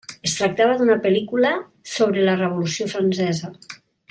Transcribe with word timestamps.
Es 0.27 0.31
tractava 0.37 0.77
d'una 0.79 0.95
pel·lícula 1.03 1.51
sobre 1.97 2.27
la 2.31 2.37
revolució 2.43 2.93
Francesa. 2.97 3.55